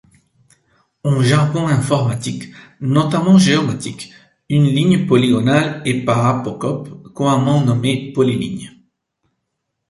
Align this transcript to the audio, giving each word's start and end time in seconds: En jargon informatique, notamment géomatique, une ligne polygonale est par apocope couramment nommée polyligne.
En 1.03 1.21
jargon 1.21 1.67
informatique, 1.67 2.51
notamment 2.79 3.37
géomatique, 3.37 4.11
une 4.49 4.63
ligne 4.65 5.05
polygonale 5.05 5.83
est 5.85 6.03
par 6.03 6.25
apocope 6.25 7.13
couramment 7.13 7.63
nommée 7.63 8.11
polyligne. 8.11 8.71